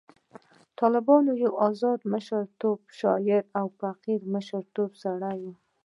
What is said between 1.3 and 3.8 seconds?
یو آزاد مشربه شاعر او